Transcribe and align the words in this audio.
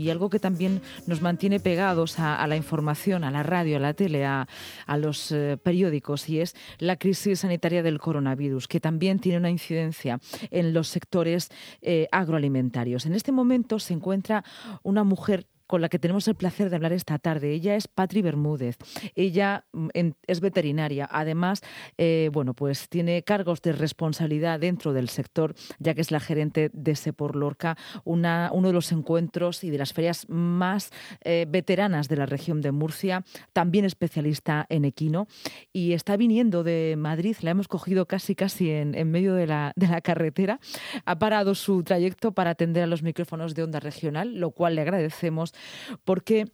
Y 0.00 0.10
algo 0.10 0.30
que 0.30 0.38
también 0.38 0.80
nos 1.06 1.20
mantiene 1.20 1.60
pegados 1.60 2.18
a, 2.18 2.46
la 2.46 2.56
información, 2.56 3.22
a 3.22 3.30
la 3.30 3.42
radio, 3.42 3.76
a 3.76 3.80
la 3.80 3.94
tele, 3.94 4.24
a, 4.24 4.46
los 4.96 5.30
eh, 5.30 5.58
periódicos, 5.62 6.28
y 6.28 6.40
es 6.40 6.56
la 6.78 6.96
crisis 6.96 7.40
sanitaria 7.40 7.82
del 7.82 7.98
coronavirus, 7.98 8.66
que 8.66 8.80
también 8.80 9.18
tiene 9.18 9.38
una 9.38 9.50
incidencia 9.50 10.18
en 10.50 10.72
los 10.72 10.88
sectores 10.88 11.50
eh, 11.82 12.08
agroalimentarios. 12.12 13.04
En 13.04 13.14
este 13.14 13.30
momento 13.30 13.78
se 13.78 13.94
encuentra 13.94 14.42
una 14.82 15.04
mujer 15.04 15.46
con 15.70 15.80
la 15.80 15.88
que 15.88 16.00
tenemos 16.00 16.26
el 16.26 16.34
placer 16.34 16.68
de 16.68 16.74
hablar 16.74 16.92
esta 16.92 17.20
tarde. 17.20 17.52
Ella 17.52 17.76
es 17.76 17.86
Patri 17.86 18.22
Bermúdez. 18.22 18.76
Ella 19.14 19.66
mm, 19.72 19.88
es 20.26 20.40
veterinaria. 20.40 21.08
Además, 21.08 21.62
eh, 21.96 22.28
bueno, 22.32 22.54
pues 22.54 22.88
tiene 22.88 23.22
cargos 23.22 23.62
de 23.62 23.70
responsabilidad 23.70 24.58
dentro 24.58 24.92
del 24.92 25.08
sector, 25.08 25.54
ya 25.78 25.94
que 25.94 26.00
es 26.00 26.10
la 26.10 26.18
gerente 26.18 26.70
de 26.72 26.96
Sepor 26.96 27.36
Lorca, 27.36 27.76
una, 28.02 28.50
uno 28.52 28.66
de 28.66 28.74
los 28.74 28.90
encuentros 28.90 29.62
y 29.62 29.70
de 29.70 29.78
las 29.78 29.92
ferias 29.92 30.28
más 30.28 30.90
eh, 31.22 31.46
veteranas 31.48 32.08
de 32.08 32.16
la 32.16 32.26
región 32.26 32.62
de 32.62 32.72
Murcia, 32.72 33.22
también 33.52 33.84
especialista 33.84 34.66
en 34.70 34.84
equino. 34.84 35.28
Y 35.72 35.92
está 35.92 36.16
viniendo 36.16 36.64
de 36.64 36.96
Madrid, 36.98 37.36
la 37.42 37.52
hemos 37.52 37.68
cogido 37.68 38.06
casi 38.06 38.34
casi 38.34 38.70
en, 38.70 38.96
en 38.96 39.08
medio 39.12 39.34
de 39.34 39.46
la, 39.46 39.72
de 39.76 39.86
la 39.86 40.00
carretera. 40.00 40.58
Ha 41.04 41.20
parado 41.20 41.54
su 41.54 41.84
trayecto 41.84 42.32
para 42.32 42.50
atender 42.50 42.82
a 42.82 42.88
los 42.88 43.04
micrófonos 43.04 43.54
de 43.54 43.62
onda 43.62 43.78
regional, 43.78 44.34
lo 44.34 44.50
cual 44.50 44.74
le 44.74 44.80
agradecemos 44.80 45.54
porque 46.04 46.46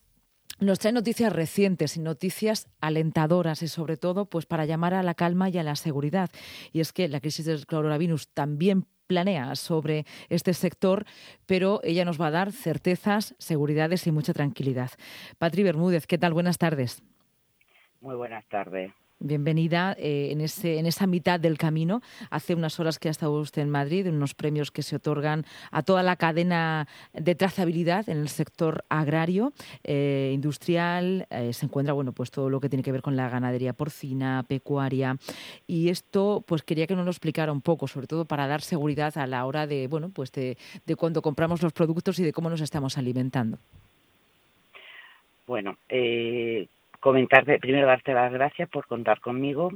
nos 0.59 0.78
trae 0.78 0.92
noticias 0.92 1.33
recientes 1.33 1.97
y 1.97 2.01
noticias 2.01 2.69
alentadoras 2.80 3.62
y 3.62 3.69
sobre 3.69 3.97
todo 3.97 4.27
pues 4.27 4.47
para 4.47 4.64
llamar 4.64 4.95
a 4.95 5.02
la 5.02 5.14
calma 5.14 5.48
y 5.51 5.59
a 5.59 5.62
la 5.62 5.77
seguridad. 5.77 6.30
Y 6.73 6.80
es 6.80 6.92
que 6.92 7.09
la 7.09 7.20
crisis 7.20 7.45
del 7.45 7.66
coronavirus 7.66 8.28
también 8.28 8.87
planea 9.06 9.55
sobre 9.55 10.05
este 10.28 10.55
sector, 10.55 11.05
pero 11.47 11.80
ella 11.84 12.05
nos 12.05 12.20
va 12.20 12.28
a 12.28 12.33
dar 12.33 12.52
certezas, 12.52 13.34
seguridades 13.38 14.06
y 14.06 14.12
mucha 14.12 14.33
tranquilidad. 14.33 14.91
Patri 15.38 15.62
Bermúdez, 15.62 16.06
¿qué 16.06 16.19
tal? 16.19 16.33
Buenas 16.33 16.59
tardes. 16.59 17.02
Muy 18.00 18.17
buenas 18.17 18.47
tardes. 18.48 18.92
Bienvenida 19.19 19.97
eh, 19.98 20.28
en, 20.31 20.42
ese, 20.42 20.78
en 20.78 20.84
esa 20.84 21.06
mitad 21.06 21.41
del 21.41 21.56
camino. 21.56 22.03
Hace 22.28 22.55
unas 22.55 22.78
horas 22.78 22.98
que 22.98 23.09
ha 23.09 23.11
estado 23.11 23.33
usted 23.41 23.62
en 23.62 23.70
Madrid, 23.70 24.06
unos 24.08 24.34
premios 24.34 24.70
que 24.70 24.83
se 24.83 24.97
otorgan 24.97 25.47
a 25.70 25.83
toda 25.83 26.03
la 26.03 26.17
cadena 26.17 26.86
de 27.14 27.34
trazabilidad 27.34 28.06
en 28.11 28.19
el 28.19 28.28
sector 28.28 28.84
agrario, 28.91 29.55
eh, 29.84 30.33
industrial. 30.34 31.27
Eh, 31.31 31.55
se 31.55 31.64
encuentra 31.64 31.95
bueno, 31.95 32.12
pues 32.12 32.31
todo 32.31 32.50
lo 32.50 32.61
que 32.61 32.69
tiene 32.69 32.83
que 32.83 32.92
ver 32.92 33.00
con 33.00 33.17
la 33.17 33.31
ganadería 33.31 33.73
porcina, 33.73 34.45
pecuaria. 34.47 35.17
Y 35.67 35.89
esto, 35.89 36.45
pues 36.47 36.62
quería 36.62 36.86
que 36.86 36.95
nos 36.95 37.06
lo 37.06 37.11
explicara 37.11 37.53
un 37.53 37.62
poco, 37.62 37.89
sobre 37.89 38.06
todo 38.06 38.27
para 38.27 38.47
dar 38.47 38.61
seguridad 38.61 39.17
a 39.17 39.27
la 39.27 39.47
hora 39.47 39.67
de, 39.67 39.89
bueno, 39.89 40.11
pues 40.11 40.30
de, 40.33 40.58
de 40.84 40.95
cuando 40.95 41.23
compramos 41.23 41.62
los 41.62 41.73
productos 41.73 42.19
y 42.19 42.23
de 42.23 42.34
cómo 42.34 42.51
nos 42.51 42.61
estamos 42.61 42.98
alimentando. 42.98 43.56
Bueno, 45.47 45.78
comentarte, 47.06 47.60
primero 47.60 47.86
darte 47.86 48.12
las 48.12 48.32
gracias 48.32 48.68
por 48.68 48.88
contar 48.88 49.20
conmigo. 49.20 49.70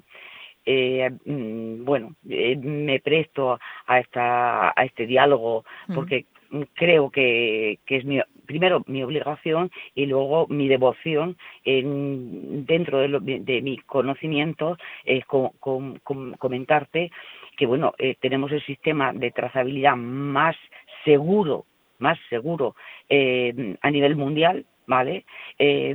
Eh, 0.66 1.08
mm, 1.24 1.84
bueno, 1.84 2.16
eh, 2.28 2.56
me 2.56 2.98
presto 2.98 3.56
a 3.86 4.00
esta 4.00 4.70
a 4.70 4.84
este 4.84 5.06
diálogo 5.06 5.64
porque 5.94 6.26
creo 6.74 7.10
que, 7.10 7.78
que 7.86 7.98
es 7.98 8.04
mi, 8.04 8.20
primero 8.46 8.82
mi 8.88 9.04
obligación 9.04 9.70
y 9.94 10.06
luego 10.06 10.48
mi 10.48 10.66
devoción 10.66 11.36
en, 11.64 12.66
dentro 12.66 12.98
de, 12.98 13.08
lo, 13.08 13.20
de 13.20 13.62
mis 13.62 13.80
conocimientos 13.84 14.76
es 15.04 15.24
comentarte 15.24 17.12
que 17.56 17.66
bueno 17.66 17.94
eh, 17.98 18.16
tenemos 18.20 18.50
el 18.50 18.62
sistema 18.66 19.12
de 19.12 19.30
trazabilidad 19.30 19.94
más 19.94 20.56
seguro 21.04 21.64
más 22.00 22.18
seguro 22.28 22.74
eh, 23.08 23.76
a 23.80 23.90
nivel 23.92 24.16
mundial 24.16 24.66
¿vale? 24.90 25.24
Eh, 25.56 25.94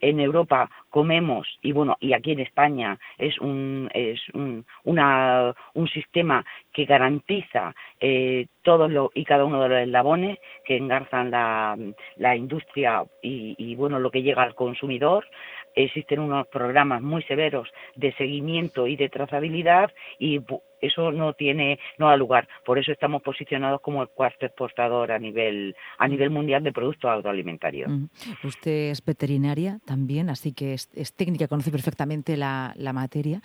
en 0.00 0.20
Europa 0.20 0.70
comemos, 0.88 1.46
y 1.60 1.72
bueno, 1.72 1.96
y 2.00 2.14
aquí 2.14 2.32
en 2.32 2.40
España 2.40 2.98
es 3.18 3.38
un, 3.38 3.90
es 3.92 4.20
un, 4.32 4.64
una, 4.84 5.54
un 5.74 5.88
sistema 5.88 6.44
que 6.72 6.86
garantiza 6.86 7.74
eh, 8.00 8.46
todos 8.62 8.90
lo, 8.90 9.10
y 9.14 9.24
cada 9.24 9.44
uno 9.44 9.62
de 9.62 9.68
los 9.68 9.78
eslabones 9.80 10.38
que 10.64 10.78
engarzan 10.78 11.30
la, 11.30 11.76
la 12.16 12.34
industria 12.34 13.04
y, 13.22 13.54
y, 13.58 13.76
bueno, 13.76 13.98
lo 13.98 14.10
que 14.10 14.22
llega 14.22 14.42
al 14.42 14.54
consumidor. 14.54 15.26
Existen 15.76 16.20
unos 16.20 16.46
programas 16.46 17.02
muy 17.02 17.22
severos 17.24 17.68
de 17.96 18.12
seguimiento 18.14 18.86
y 18.86 18.96
de 18.96 19.08
trazabilidad 19.08 19.92
y 20.18 20.40
eso 20.80 21.12
no 21.12 21.32
tiene 21.34 21.78
no 21.98 22.08
da 22.08 22.16
lugar. 22.16 22.48
Por 22.64 22.78
eso 22.78 22.92
estamos 22.92 23.22
posicionados 23.22 23.80
como 23.80 24.02
el 24.02 24.08
cuarto 24.08 24.46
exportador 24.46 25.12
a 25.12 25.18
nivel 25.18 25.74
a 25.98 26.08
nivel 26.08 26.30
mundial 26.30 26.62
de 26.62 26.72
productos 26.72 27.10
agroalimentarios. 27.10 27.90
Usted 28.42 28.90
es 28.90 29.04
veterinaria 29.04 29.78
también 29.84 30.30
así 30.30 30.52
que 30.52 30.74
es, 30.74 30.88
técnica 31.14 31.48
conoce 31.48 31.70
perfectamente 31.70 32.36
la, 32.36 32.74
materia. 32.94 33.42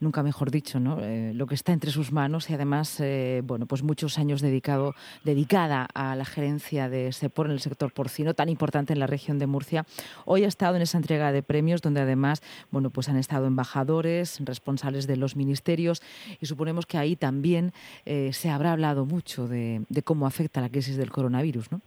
Nunca 0.00 0.22
mejor 0.22 0.50
dicho 0.50 0.80
no 0.80 0.98
eh, 1.02 1.32
lo 1.34 1.46
que 1.46 1.54
está 1.54 1.72
entre 1.72 1.90
sus 1.90 2.12
manos 2.12 2.48
y 2.48 2.54
además 2.54 2.98
eh, 3.00 3.42
bueno 3.44 3.66
pues 3.66 3.82
muchos 3.82 4.18
años 4.18 4.40
dedicado 4.40 4.94
dedicada 5.22 5.86
a 5.94 6.16
la 6.16 6.24
gerencia 6.24 6.88
de 6.88 7.12
Sepor 7.12 7.46
en 7.46 7.52
el 7.52 7.60
sector 7.60 7.92
porcino 7.92 8.32
tan 8.34 8.48
importante 8.48 8.92
en 8.92 9.00
la 9.00 9.06
región 9.06 9.38
de 9.38 9.46
Murcia. 9.46 9.84
Hoy 10.24 10.44
ha 10.44 10.48
estado 10.48 10.76
en 10.76 10.82
esa 10.82 10.96
entrega 10.96 11.32
de 11.32 11.42
premios 11.42 11.82
donde 11.82 12.00
además 12.00 12.42
bueno 12.70 12.90
pues 12.90 13.08
han 13.08 13.16
estado 13.16 13.46
embajadores 13.46 14.40
responsables 14.44 15.06
de 15.06 15.16
los 15.16 15.36
ministerios 15.36 16.02
y 16.40 16.46
suponemos 16.66 16.86
que 16.86 16.98
ahí 16.98 17.14
también 17.14 17.70
eh, 18.04 18.32
se 18.32 18.50
habrá 18.50 18.72
hablado 18.72 19.06
mucho 19.06 19.46
de, 19.46 19.82
cómo 20.04 20.26
afecta 20.26 20.60
la 20.60 20.68
crisis 20.68 20.96
del 20.96 21.10
coronavirus, 21.10 21.70
¿no? 21.70 21.80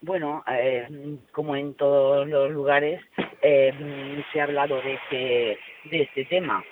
Bueno, 0.00 0.42
eh, 0.50 1.18
como 1.30 1.54
en 1.54 1.74
todos 1.74 2.26
los 2.26 2.50
lugares, 2.50 3.02
eh, 3.42 4.22
se 4.32 4.40
ha 4.40 4.44
hablado 4.44 4.80
de 4.80 4.94
este, 4.94 5.58
de 5.90 6.02
este 6.02 6.24
tema. 6.24 6.64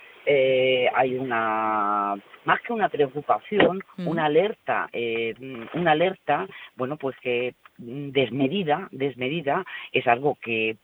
hay 0.95 1.15
una 1.17 2.15
más 2.45 2.61
que 2.63 2.73
una 2.73 2.89
preocupación, 2.89 3.83
mm. 3.99 4.09
una 4.09 4.25
alerta, 4.25 4.89
una 5.75 5.93
alerta, 5.93 6.47
bueno, 6.77 6.97
pues 6.97 7.17
que 7.21 7.55
desmedida, 7.77 8.89
desmedida 8.93 9.65
es 9.93 10.07
algo 10.07 10.39
que 10.41 10.77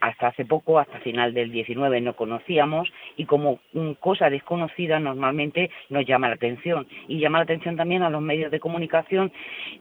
hasta 0.00 0.28
hace 0.28 0.44
poco, 0.44 0.78
hasta 0.78 0.98
final 1.00 1.32
del 1.32 1.50
19 1.50 2.00
no 2.00 2.14
conocíamos 2.14 2.92
y 3.16 3.24
como 3.24 3.60
mm, 3.72 3.92
cosa 3.92 4.28
desconocida 4.28 4.98
normalmente 4.98 5.70
nos 5.88 6.04
llama 6.06 6.28
la 6.28 6.34
atención 6.34 6.86
y 7.08 7.18
llama 7.18 7.38
la 7.38 7.44
atención 7.44 7.76
también 7.76 8.02
a 8.02 8.10
los 8.10 8.20
medios 8.20 8.50
de 8.50 8.60
comunicación 8.60 9.32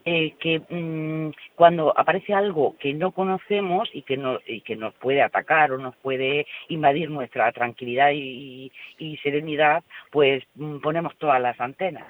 eh, 0.06 0.34
que 0.40 0.62
mm, 0.70 1.34
cuando 1.56 1.94
aparece 1.98 2.34
algo 2.34 2.76
que 2.80 2.94
no 2.94 3.12
conocemos 3.12 3.90
y 3.94 4.04
que, 4.04 4.18
no, 4.18 4.40
y 4.48 4.62
que 4.62 4.76
nos 4.76 4.94
puede 4.96 5.22
atacar 5.22 5.74
o 5.74 5.78
nos 5.78 5.96
puede 5.98 6.46
invadir 6.70 7.10
nuestra 7.10 7.52
tranquilidad 7.52 8.12
y, 8.14 8.72
serenidad, 9.24 9.84
pues 10.10 10.44
ponemos 10.82 11.16
todas 11.18 11.42
las 11.42 11.60
antenas. 11.60 12.06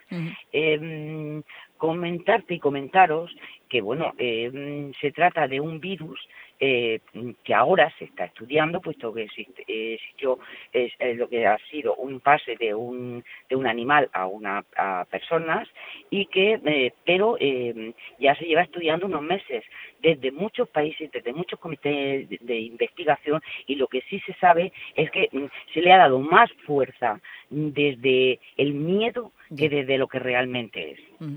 Em, 0.52 1.41
comentarte 1.78 2.53
y 2.53 2.59
comentaros 2.59 3.36
que 3.68 3.81
bueno 3.81 4.14
eh, 4.20 4.91
se 5.02 5.12
trata 5.12 5.47
de 5.47 5.59
un 5.59 5.80
virus 5.80 6.20
eh, 6.64 7.00
que 7.44 7.54
ahora 7.56 7.92
se 7.98 8.06
está 8.06 8.26
estudiando, 8.26 8.82
puesto 8.82 9.12
que 9.12 9.24
existe, 9.24 9.64
existió 9.68 10.38
es, 10.72 10.94
lo 11.18 11.28
que 11.28 11.48
ha 11.48 11.58
sido 11.72 11.96
un 11.96 12.20
pase 12.20 12.56
de 12.56 12.76
un, 12.76 13.24
de 13.50 13.56
un 13.56 13.66
animal 13.66 14.10
a 14.14 14.28
una 14.28 14.64
a 14.78 15.06
personas 15.10 15.68
y 16.12 16.28
que 16.28 16.62
eh, 16.64 16.94
pero 17.04 17.36
eh, 17.40 17.94
ya 18.20 18.36
se 18.36 18.46
lleva 18.46 18.62
estudiando 18.62 19.08
unos 19.08 19.24
meses 19.24 19.64
desde 20.04 20.32
muchos 20.32 20.70
países, 20.70 21.12
desde 21.12 21.34
muchos 21.34 21.60
comités 21.60 22.30
de, 22.30 22.60
investigación 22.60 23.42
y 23.66 23.76
lo 23.76 23.88
que 23.88 24.02
sí 24.02 24.20
se 24.20 24.34
sabe 24.34 24.72
es 24.96 25.10
que 25.10 25.30
mm, 25.32 25.46
se 25.74 25.82
le 25.82 25.92
ha 25.92 25.98
dado 25.98 26.20
más 26.20 26.52
fuerza 26.68 27.20
desde 27.50 28.40
el 28.58 28.76
miedo 28.76 29.32
desde 29.52 29.98
lo 29.98 30.08
que 30.08 30.18
realmente 30.20 30.92
es. 30.92 31.00
Mm. 31.20 31.36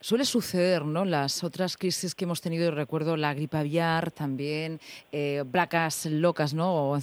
Suele 0.00 0.24
suceder, 0.24 0.84
¿no? 0.84 1.04
Las 1.04 1.44
otras 1.44 1.76
crisis 1.76 2.14
que 2.14 2.24
hemos 2.24 2.40
tenido, 2.40 2.70
recuerdo 2.70 3.16
la 3.16 3.34
gripe 3.34 3.58
aviar, 3.58 4.10
también 4.10 4.80
eh, 5.12 5.44
placas 5.50 6.06
locas, 6.06 6.54
¿no? 6.54 6.90
O 6.90 6.96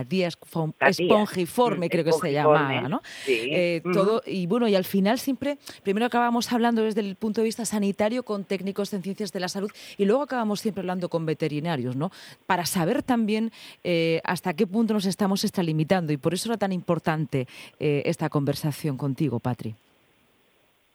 encefalo, 0.00 0.74
espongiforme, 0.80 1.88
creo 1.88 2.04
que 2.04 2.12
se 2.12 2.32
llamaba, 2.32 2.88
¿no? 2.88 3.02
Eh, 3.26 3.82
todo, 3.92 4.22
y 4.26 4.46
bueno, 4.46 4.68
y 4.68 4.74
al 4.74 4.84
final 4.84 5.18
siempre, 5.18 5.58
primero 5.82 6.06
acabamos 6.06 6.52
hablando 6.52 6.82
desde 6.82 7.00
el 7.00 7.16
punto 7.16 7.40
de 7.40 7.46
vista 7.46 7.64
sanitario 7.64 8.24
con 8.24 8.44
técnicos 8.44 8.92
en 8.92 9.02
ciencias 9.02 9.32
de 9.32 9.40
la 9.40 9.48
salud 9.48 9.70
y 9.96 10.04
luego 10.04 10.22
acabamos 10.22 10.60
siempre 10.60 10.80
hablando 10.80 11.08
con 11.08 11.26
veterinarios, 11.26 11.96
¿no? 11.96 12.10
Para 12.46 12.66
saber 12.66 13.02
también 13.02 13.52
eh, 13.82 14.20
hasta 14.24 14.54
qué 14.54 14.66
punto 14.66 14.94
nos 14.94 15.06
estamos 15.06 15.44
extralimitando 15.44 16.12
y 16.12 16.16
por 16.16 16.34
eso 16.34 16.48
era 16.48 16.58
tan 16.58 16.72
importante 16.72 17.46
eh, 17.78 18.02
esta 18.06 18.28
conversación 18.28 18.96
contigo, 18.96 19.40
Patri. 19.40 19.74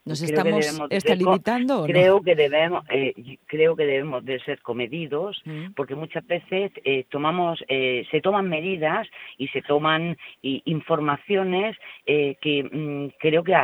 ¿Nos 0.09 0.23
estamos 0.23 0.81
está 0.89 1.13
limitando? 1.13 1.85
creo 1.85 2.21
que 2.23 2.33
debemos, 2.33 2.83
eh, 2.89 3.13
creo 3.45 3.75
que 3.75 3.85
debemos 3.85 4.25
de 4.25 4.39
ser 4.39 4.59
comedidos, 4.61 5.39
mm. 5.45 5.73
porque 5.75 5.93
muchas 5.93 6.25
veces 6.25 6.71
eh, 6.83 7.05
tomamos, 7.09 7.63
eh, 7.67 8.07
se 8.09 8.19
toman 8.19 8.49
medidas 8.49 9.07
y 9.37 9.49
se 9.49 9.61
toman 9.61 10.17
informaciones 10.41 11.77
que 12.05 12.69
mm, 12.71 13.17
creo 13.19 13.43
que 13.43 13.55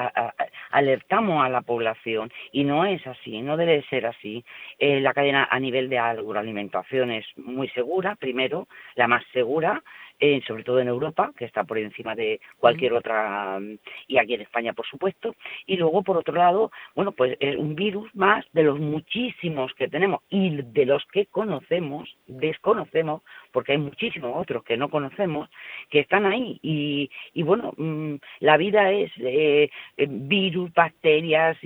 alertamos 0.70 1.44
a 1.44 1.50
la 1.50 1.62
población 1.62 2.32
y 2.52 2.64
no 2.64 2.86
es 2.86 3.06
así, 3.08 3.42
no 3.42 3.58
debe 3.58 3.84
ser 3.90 4.06
así. 4.06 4.44
la 4.80 5.14
cadena 5.14 5.48
a 5.50 5.60
nivel 5.60 5.90
de 5.90 5.98
agroalimentación 5.98 7.10
es 7.10 7.26
muy 7.38 7.70
segura, 7.70 8.16
primero, 8.16 8.68
la 8.96 9.08
más 9.08 9.24
segura 9.34 9.82
eh, 10.20 10.42
sobre 10.48 10.64
todo 10.64 10.80
en 10.80 10.88
Europa, 10.88 11.32
que 11.38 11.46
está 11.46 11.64
por 11.64 11.78
encima 11.78 12.16
de 12.16 12.40
cualquier 12.58 12.94
otra, 12.94 13.60
mm, 13.60 13.78
y 14.08 14.18
aquí 14.18 14.34
en 14.34 14.42
España, 14.42 14.74
por 14.74 14.86
supuesto. 14.86 15.36
Y 15.66 15.78
luego, 15.78 16.04
por 16.04 16.18
otro 16.18 16.34
lado, 16.34 16.72
bueno, 16.96 17.12
pues 17.12 17.38
es 17.40 17.56
un 17.58 17.76
virus 17.76 18.14
más 18.16 18.46
de 18.54 18.64
los 18.64 18.80
muchísimos 18.80 19.74
que 19.74 19.88
tenemos 19.88 20.22
y 20.30 20.62
de 20.62 20.86
los 20.86 21.04
que 21.12 21.26
conocemos, 21.28 22.16
desconocemos, 22.28 23.22
porque 23.56 23.72
hay 23.72 23.78
muchísimos 23.78 24.34
otros 24.36 24.66
que 24.66 24.76
no 24.76 24.90
conocemos, 24.90 25.50
que 25.90 26.02
están 26.02 26.26
ahí. 26.26 26.60
Y, 26.62 27.10
y 27.34 27.42
bueno, 27.44 27.74
mm, 27.78 28.16
la 28.42 28.58
vida 28.58 28.92
es 28.92 29.10
eh, 29.20 29.70
eh, 29.96 30.08
virus, 30.10 30.74
bacterias, 30.74 31.58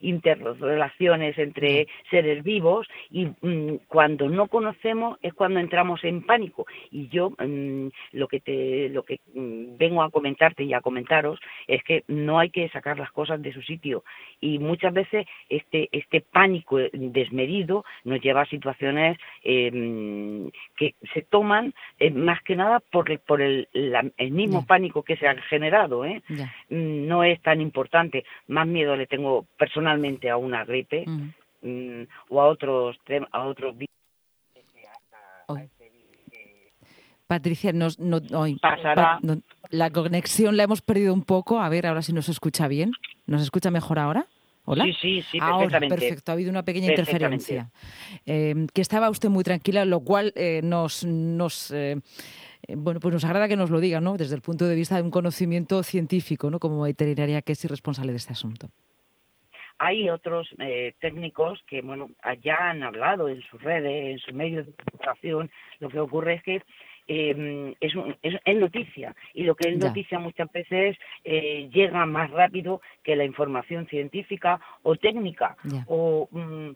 interrelaciones 0.00 1.38
entre 1.38 1.88
seres 2.10 2.44
vivos, 2.44 2.86
y 3.10 3.28
mm, 3.40 3.78
cuando 3.88 4.28
no 4.28 4.48
conocemos 4.48 5.18
es 5.22 5.32
cuando 5.32 5.58
entramos 5.58 6.04
en 6.04 6.20
pánico. 6.20 6.66
Y 6.90 7.08
yo 7.08 7.32
lo 8.12 8.28
que 8.28 8.40
te, 8.40 8.90
lo 8.90 9.02
que 9.04 9.20
vengo 9.34 10.02
a 10.02 10.10
comentarte 10.10 10.64
y 10.64 10.74
a 10.74 10.82
comentaros 10.82 11.40
es 11.66 11.82
que 11.82 12.04
no 12.08 12.40
hay 12.40 12.50
que 12.50 12.68
sacar 12.68 12.98
las 12.98 13.10
cosas 13.10 13.40
de 13.40 13.54
su 13.54 13.62
sitio 13.62 14.04
y 14.40 14.58
muchas 14.58 14.92
veces 14.92 15.26
este 15.48 15.88
este 15.92 16.20
pánico 16.20 16.78
desmedido 16.92 17.84
nos 18.04 18.20
lleva 18.20 18.42
a 18.42 18.46
situaciones 18.46 19.16
em, 19.42 20.50
que 20.76 20.94
se 21.14 21.21
toman 21.22 21.74
eh, 21.98 22.10
más 22.10 22.42
que 22.42 22.56
nada 22.56 22.80
por 22.80 23.18
por 23.20 23.40
el, 23.40 23.68
el 23.72 24.30
mismo 24.30 24.66
pánico 24.66 25.02
que 25.02 25.16
se 25.16 25.26
ha 25.26 25.34
generado 25.42 26.04
¿eh? 26.04 26.22
Mm, 26.68 27.06
no 27.06 27.24
es 27.24 27.40
tan 27.42 27.60
importante 27.60 28.24
más 28.48 28.66
miedo 28.66 28.96
le 28.96 29.06
tengo 29.06 29.46
personalmente 29.58 30.30
a 30.30 30.36
una 30.36 30.64
gripe 30.64 31.04
mm, 31.62 32.02
o 32.30 32.40
a 32.40 32.46
otros 32.46 32.98
a 33.32 33.42
otros 33.44 33.76
Patricia, 37.32 37.72
nos, 37.72 37.98
no, 37.98 38.20
la 39.70 39.90
conexión 39.90 40.58
la 40.58 40.64
hemos 40.64 40.82
perdido 40.82 41.14
un 41.14 41.22
poco. 41.22 41.60
A 41.60 41.70
ver, 41.70 41.86
ahora 41.86 42.02
si 42.02 42.12
nos 42.12 42.28
escucha 42.28 42.68
bien. 42.68 42.92
¿Nos 43.26 43.40
escucha 43.40 43.70
mejor 43.70 43.98
ahora? 43.98 44.26
¿Hola? 44.64 44.84
Sí, 44.84 44.92
sí, 45.00 45.22
sí, 45.22 45.38
Ahora, 45.40 45.80
perfecto, 45.80 46.30
ha 46.30 46.34
habido 46.34 46.50
una 46.50 46.64
pequeña 46.64 46.88
interferencia. 46.90 47.70
Eh, 48.26 48.66
que 48.72 48.80
estaba 48.80 49.10
usted 49.10 49.28
muy 49.28 49.42
tranquila, 49.42 49.84
lo 49.84 50.00
cual 50.00 50.32
eh, 50.36 50.60
nos, 50.62 51.04
nos 51.04 51.72
eh, 51.72 51.96
bueno, 52.68 53.00
pues 53.00 53.12
nos 53.12 53.24
agrada 53.24 53.48
que 53.48 53.56
nos 53.56 53.70
lo 53.70 53.80
diga, 53.80 54.00
¿no? 54.00 54.16
Desde 54.16 54.36
el 54.36 54.40
punto 54.40 54.66
de 54.66 54.76
vista 54.76 54.96
de 54.96 55.02
un 55.02 55.10
conocimiento 55.10 55.82
científico, 55.82 56.48
¿no? 56.48 56.60
Como 56.60 56.82
veterinaria 56.82 57.42
que 57.42 57.52
es 57.52 57.64
irresponsable 57.64 58.12
de 58.12 58.18
este 58.18 58.34
asunto. 58.34 58.68
Hay 59.78 60.08
otros 60.08 60.48
técnicos 61.00 61.60
que, 61.66 61.82
bueno, 61.82 62.10
ya 62.40 62.70
han 62.70 62.84
hablado 62.84 63.28
en 63.28 63.42
sus 63.42 63.60
redes, 63.60 64.12
en 64.12 64.18
sus 64.20 64.32
medios 64.32 64.66
de 64.66 64.72
comunicación. 64.74 65.50
Lo 65.80 65.88
que 65.88 65.98
ocurre 65.98 66.34
es 66.34 66.42
que 66.44 66.62
eh, 67.14 67.74
es, 67.80 67.92
es, 68.22 68.56
noticia 68.56 69.14
y 69.34 69.42
lo 69.44 69.54
que 69.54 69.68
es 69.68 69.78
noticia 69.78 70.18
muchas 70.18 70.50
veces 70.50 70.96
eh, 71.24 71.68
llega 71.72 72.06
más 72.06 72.30
rápido 72.30 72.80
que 73.02 73.16
la 73.16 73.24
información 73.24 73.86
científica 73.86 74.60
o 74.82 74.96
técnica 74.96 75.56
o 75.86 76.28
mm, 76.30 76.70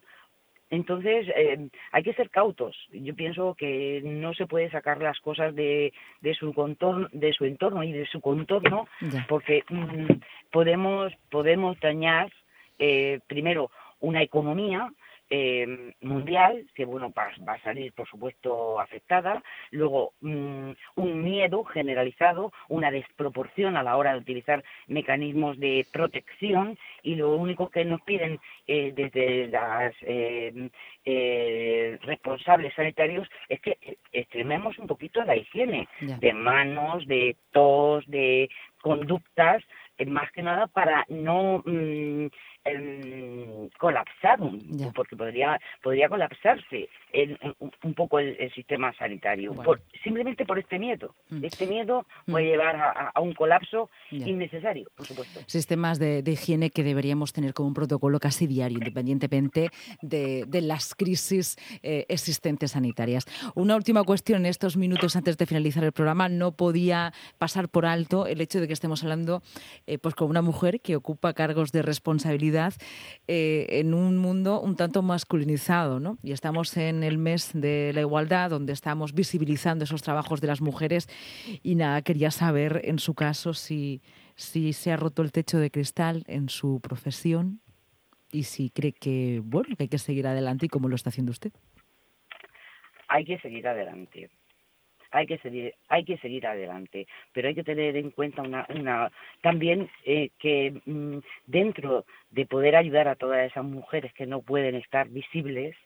entonces 0.68 1.28
eh, 1.34 1.68
hay 1.92 2.02
que 2.02 2.12
ser 2.14 2.28
cautos. 2.28 2.76
Yo 2.92 3.14
pienso 3.14 3.54
que 3.54 4.02
no 4.04 4.34
se 4.34 4.46
puede 4.46 4.68
sacar 4.70 5.00
las 5.00 5.18
cosas 5.20 5.54
de, 5.54 5.92
de 6.20 6.34
su 6.34 6.52
contorno 6.52 7.08
de 7.12 7.32
su 7.32 7.44
entorno 7.44 7.82
y 7.82 7.92
de 7.92 8.06
su 8.06 8.20
contorno 8.20 8.88
porque 9.28 9.64
mm, 9.70 10.20
podemos 10.50 11.12
podemos 11.30 11.78
dañar 11.80 12.30
eh, 12.78 13.20
primero 13.26 13.70
una 14.00 14.22
economía 14.22 14.90
eh, 15.30 15.92
mundial, 16.00 16.66
que 16.74 16.84
bueno, 16.84 17.12
va, 17.16 17.30
a 17.52 17.60
salir 17.60 17.92
por 17.92 18.08
supuesto 18.08 18.80
afectada, 18.80 19.42
luego 19.70 20.12
mm, 20.20 20.70
un 20.96 21.24
miedo 21.24 21.64
generalizado, 21.64 22.52
una 22.68 22.90
desproporción 22.90 23.76
a 23.76 23.82
la 23.82 23.96
hora 23.96 24.12
de 24.12 24.18
utilizar 24.18 24.64
mecanismos 24.86 25.58
de 25.58 25.86
protección. 25.92 26.78
Y 27.02 27.14
lo 27.14 27.34
único 27.36 27.70
que 27.70 27.84
nos 27.84 28.00
piden 28.02 28.38
eh, 28.66 28.92
desde 28.94 29.48
las 29.48 29.94
eh, 30.02 30.70
eh, 31.04 31.98
responsables 32.02 32.74
sanitarios 32.74 33.28
es 33.48 33.60
que 33.60 33.78
extrememos 34.12 34.78
un 34.78 34.86
poquito 34.86 35.22
la 35.24 35.36
higiene 35.36 35.88
de 36.00 36.32
manos, 36.32 37.06
de 37.06 37.36
tos, 37.52 38.04
de 38.06 38.48
conductas, 38.80 39.62
más 40.06 40.30
que 40.32 40.42
nada 40.42 40.66
para 40.66 41.04
no 41.08 41.62
mm, 42.66 42.72
em, 42.72 43.68
colapsar, 43.78 44.38
porque 44.94 45.16
podría 45.16 45.60
podría 45.82 46.08
colapsarse 46.08 46.88
un 47.82 47.94
poco 47.94 48.18
el, 48.18 48.36
sistema 48.54 48.92
sanitario, 48.94 49.54
simplemente 50.02 50.44
por 50.44 50.58
este 50.58 50.78
miedo. 50.78 51.14
Mm. 51.30 51.44
Este 51.44 51.66
miedo 51.66 52.06
mm. 52.26 52.32
puede 52.32 52.46
llevar 52.46 52.76
a, 53.14 53.20
un 53.20 53.32
colapso 53.32 53.90
innecesario, 54.10 54.88
por 54.96 55.06
supuesto. 55.06 55.40
Sistemas 55.46 55.98
de, 55.98 56.22
higiene 56.26 56.70
que 56.70 56.82
deberíamos 56.82 57.32
tener 57.32 57.54
como 57.54 57.68
un 57.68 57.74
protocolo 57.74 58.18
casi 58.18 58.46
diario, 58.46 58.78
independientemente 58.78 59.70
de, 60.02 60.46
las 60.60 60.94
crisis 60.94 61.56
eh, 61.82 62.06
existentes 62.08 62.72
sanitarias. 62.72 63.26
Una 63.54 63.76
última 63.76 64.02
cuestión 64.04 64.40
en 64.40 64.46
estos 64.46 64.76
minutos 64.76 65.16
antes 65.16 65.36
de 65.36 65.46
finalizar 65.46 65.84
el 65.84 65.92
programa. 65.92 66.28
No 66.28 66.52
podía 66.52 67.12
pasar 67.38 67.68
por 67.68 67.86
alto 67.86 68.26
el 68.26 68.40
hecho 68.40 68.60
de 68.60 68.66
que 68.66 68.72
estemos 68.72 69.02
hablando 69.02 69.42
eh, 69.86 69.98
pues 69.98 70.14
con 70.14 70.28
una 70.28 70.42
mujer 70.42 70.80
que 70.80 70.96
ocupa 70.96 71.32
cargos 71.34 71.72
de 71.72 71.82
responsabilidad 71.82 72.55
eh, 73.28 73.66
en 73.70 73.94
un 73.94 74.16
mundo 74.16 74.60
un 74.60 74.76
tanto 74.76 75.02
masculinizado, 75.02 76.00
¿no? 76.00 76.18
Y 76.22 76.32
estamos 76.32 76.76
en 76.76 77.02
el 77.02 77.18
mes 77.18 77.50
de 77.54 77.92
la 77.94 78.00
igualdad, 78.00 78.50
donde 78.50 78.72
estamos 78.72 79.14
visibilizando 79.14 79.84
esos 79.84 80.02
trabajos 80.02 80.40
de 80.40 80.46
las 80.46 80.60
mujeres. 80.60 81.08
Y 81.62 81.74
nada, 81.74 82.02
quería 82.02 82.30
saber 82.30 82.82
en 82.84 82.98
su 82.98 83.14
caso 83.14 83.54
si, 83.54 84.02
si 84.34 84.72
se 84.72 84.92
ha 84.92 84.96
roto 84.96 85.22
el 85.22 85.32
techo 85.32 85.58
de 85.58 85.70
cristal 85.70 86.24
en 86.26 86.48
su 86.48 86.80
profesión 86.80 87.60
y 88.32 88.44
si 88.44 88.70
cree 88.70 88.92
que, 88.92 89.40
bueno, 89.44 89.76
que 89.76 89.84
hay 89.84 89.88
que 89.88 89.98
seguir 89.98 90.26
adelante 90.26 90.66
y 90.66 90.68
cómo 90.68 90.88
lo 90.88 90.96
está 90.96 91.10
haciendo 91.10 91.32
usted. 91.32 91.52
Hay 93.08 93.24
que 93.24 93.38
seguir 93.38 93.66
adelante 93.68 94.30
hay 95.10 95.26
que 95.26 95.38
seguir, 95.38 95.74
hay 95.88 96.04
que 96.04 96.18
seguir 96.18 96.46
adelante, 96.46 97.06
pero 97.32 97.48
hay 97.48 97.54
que 97.54 97.64
tener 97.64 97.96
en 97.96 98.10
cuenta 98.10 98.42
una, 98.42 98.66
una 98.68 99.10
también 99.42 99.88
eh, 100.04 100.30
que 100.38 100.80
mm, 100.84 101.18
dentro 101.46 102.04
de 102.30 102.46
poder 102.46 102.76
ayudar 102.76 103.08
a 103.08 103.16
todas 103.16 103.50
esas 103.50 103.64
mujeres 103.64 104.12
que 104.14 104.26
no 104.26 104.42
pueden 104.42 104.74
estar 104.74 105.08
visibles, 105.08 105.76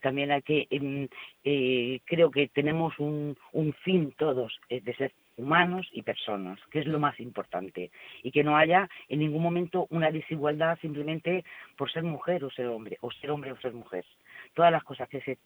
también 0.00 0.30
hay 0.30 0.42
que, 0.42 0.66
em, 0.70 1.08
eh, 1.44 2.00
creo 2.04 2.30
que 2.30 2.48
tenemos 2.48 2.98
un, 2.98 3.36
un 3.52 3.72
fin 3.84 4.12
todos, 4.16 4.58
es 4.68 4.84
de 4.84 4.94
ser 4.94 5.12
humanos 5.40 5.88
y 5.92 6.02
personas, 6.02 6.58
que 6.70 6.80
es 6.80 6.86
lo 6.86 6.98
más 6.98 7.18
importante, 7.20 7.90
y 8.22 8.30
que 8.30 8.44
no 8.44 8.56
haya 8.56 8.88
en 9.08 9.20
ningún 9.20 9.42
momento 9.42 9.86
una 9.90 10.10
desigualdad 10.10 10.78
simplemente 10.80 11.44
por 11.76 11.90
ser 11.90 12.02
mujer 12.02 12.44
o 12.44 12.50
ser 12.50 12.66
hombre, 12.66 12.98
o 13.00 13.10
ser 13.10 13.30
hombre 13.30 13.52
o 13.52 13.60
ser 13.60 13.72
mujer 13.72 14.04
todas 14.54 14.72
las 14.72 14.84
cosas 14.84 15.08
que 15.08 15.20
se 15.20 15.38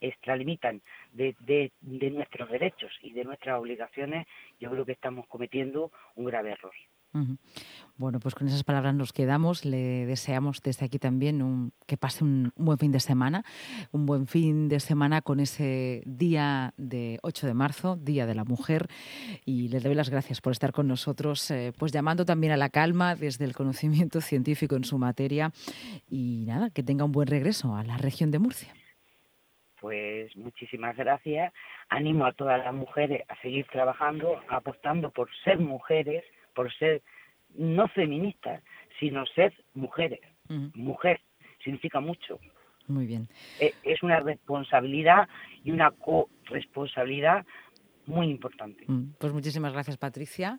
extralimitan 0.00 0.82
de, 1.12 1.34
de, 1.40 1.72
de 1.80 2.10
nuestros 2.10 2.50
derechos 2.50 2.92
y 3.02 3.12
de 3.12 3.24
nuestras 3.24 3.58
obligaciones, 3.58 4.26
yo 4.60 4.70
creo 4.70 4.84
que 4.84 4.92
estamos 4.92 5.26
cometiendo 5.26 5.90
un 6.16 6.26
grave 6.26 6.52
error. 6.52 6.72
Bueno, 7.96 8.20
pues 8.20 8.34
con 8.34 8.48
esas 8.48 8.64
palabras 8.64 8.94
nos 8.94 9.12
quedamos. 9.12 9.64
Le 9.64 10.06
deseamos 10.06 10.62
desde 10.62 10.86
aquí 10.86 10.98
también 10.98 11.42
un, 11.42 11.72
que 11.86 11.96
pase 11.96 12.24
un, 12.24 12.52
buen 12.56 12.78
fin 12.78 12.90
de 12.90 13.00
semana, 13.00 13.44
un 13.92 14.06
buen 14.06 14.26
fin 14.26 14.68
de 14.68 14.80
semana 14.80 15.20
con 15.20 15.38
ese 15.38 16.02
día 16.06 16.72
de 16.76 17.18
8 17.22 17.46
de 17.46 17.54
marzo, 17.54 17.96
Día 17.96 18.26
de 18.26 18.34
la 18.34 18.44
Mujer. 18.44 18.88
Y 19.44 19.68
le 19.68 19.80
doy 19.80 19.94
las 19.94 20.10
gracias 20.10 20.40
por 20.40 20.52
estar 20.52 20.72
con 20.72 20.88
nosotros, 20.88 21.50
eh, 21.50 21.72
pues 21.78 21.92
llamando 21.92 22.24
también 22.24 22.52
a 22.52 22.56
la 22.56 22.70
calma 22.70 23.14
desde 23.14 23.44
el 23.44 23.54
conocimiento 23.54 24.20
científico 24.22 24.74
en 24.74 24.84
su 24.84 24.98
materia. 24.98 25.52
Y 26.08 26.44
nada, 26.46 26.70
que 26.70 26.82
tenga 26.82 27.04
un 27.04 27.12
buen 27.12 27.28
regreso 27.28 27.76
a 27.76 27.84
la 27.84 27.98
región 27.98 28.30
de 28.30 28.38
Murcia. 28.38 28.72
Pues 29.80 30.34
muchísimas 30.36 30.96
gracias. 30.96 31.52
Animo 31.88 32.24
a 32.24 32.32
todas 32.32 32.64
las 32.64 32.72
mujeres 32.72 33.22
a 33.28 33.36
seguir 33.42 33.66
trabajando, 33.66 34.40
apostando 34.48 35.10
por 35.10 35.28
ser 35.44 35.58
mujeres 35.58 36.24
por 36.54 36.72
ser 36.74 37.02
no 37.54 37.88
feministas, 37.88 38.62
sino 38.98 39.26
ser 39.26 39.52
mujeres. 39.74 40.20
Mujer 40.74 41.20
significa 41.64 42.00
mucho. 42.00 42.38
Muy 42.88 43.06
bien. 43.06 43.28
E, 43.58 43.74
es 43.84 44.02
una 44.02 44.20
responsabilidad 44.20 45.28
y 45.64 45.70
una 45.70 45.90
corresponsabilidad 45.92 47.46
muy 48.06 48.28
importante. 48.28 48.84
Mm, 48.86 49.14
pues 49.18 49.32
muchísimas 49.32 49.72
gracias, 49.72 49.96
Patricia. 49.96 50.50